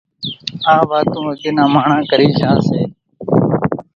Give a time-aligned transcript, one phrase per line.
[0.71, 2.79] آ واتون اڳيَ نان ماڻۿان ڪرِي جھان سي۔